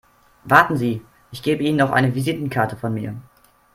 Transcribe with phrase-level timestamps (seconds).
[0.45, 3.13] Warten Sie, ich gebe Ihnen noch eine Visitenkarte von mir.